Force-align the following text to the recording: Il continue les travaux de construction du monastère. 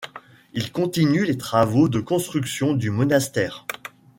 Il 0.55 0.71
continue 0.71 1.25
les 1.25 1.37
travaux 1.37 1.87
de 1.87 1.99
construction 1.99 2.73
du 2.73 2.89
monastère. 2.89 3.67